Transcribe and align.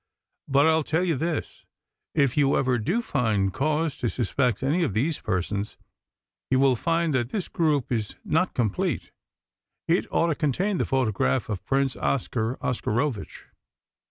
But 0.47 0.65
I'll 0.65 0.81
tell 0.81 1.03
you 1.03 1.15
this: 1.15 1.63
if 2.15 2.35
you 2.35 2.57
ever 2.57 2.79
do 2.79 3.03
find 3.03 3.53
cause 3.53 3.95
to 3.97 4.09
suspect 4.09 4.63
any 4.63 4.83
of 4.83 4.95
these 4.95 5.19
persons, 5.21 5.77
you 6.49 6.57
will 6.57 6.75
find 6.75 7.13
that 7.13 7.29
this 7.29 7.47
group 7.47 7.91
is 7.91 8.15
not 8.25 8.55
complete. 8.55 9.11
It 9.87 10.11
ought 10.11 10.29
to 10.29 10.33
contain 10.33 10.79
the 10.79 10.85
photograph 10.85 11.49
of 11.49 11.63
Prince 11.65 11.95
Oscar 11.95 12.57
Oscarovitch." 12.63 13.43